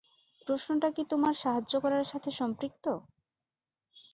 প্রশ্নটা 0.47 0.89
কি 0.95 1.03
তোমার 1.11 1.33
সাহায্য 1.35 1.73
করার 1.83 2.05
সাথে 2.11 2.29
সম্পৃক্ত? 2.39 2.85